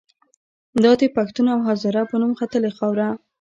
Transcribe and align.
دا 0.83 0.91
د 1.01 1.03
پښتون 1.15 1.45
او 1.55 1.59
هزاره 1.67 2.01
په 2.09 2.15
نوم 2.21 2.33
ختلې 2.39 2.69
خاوره 2.77 3.07